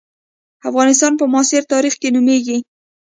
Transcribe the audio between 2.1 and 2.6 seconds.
نومېږي.